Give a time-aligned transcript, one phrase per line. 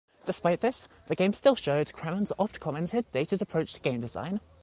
[0.25, 4.39] Despite this, the game still showed Crammond's oft-commented dated approach to game design.